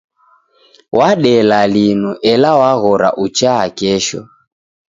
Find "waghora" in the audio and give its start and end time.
2.61-3.09